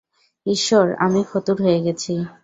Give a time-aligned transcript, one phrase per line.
[0.45, 2.13] ঈশ্বর, আমি ফতুর হয়ে গেছি।